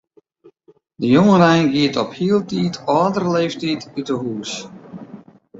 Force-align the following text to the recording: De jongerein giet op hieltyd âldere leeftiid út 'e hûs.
De 1.01 1.07
jongerein 1.11 1.65
giet 1.73 1.95
op 2.03 2.09
hieltyd 2.19 2.75
âldere 2.99 3.29
leeftiid 3.35 3.81
út 3.99 4.07
'e 4.11 4.17
hûs. 4.23 4.51